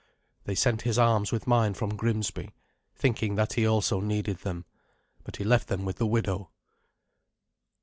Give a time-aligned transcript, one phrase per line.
[0.45, 2.55] They sent his arms with mine from Grimsby,
[2.95, 4.65] thinking that he also needed them;
[5.23, 6.49] but he left them with the widow.